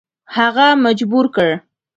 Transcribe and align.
هغه 0.35 0.67
مجبور 0.85 1.25
کړ. 1.35 1.49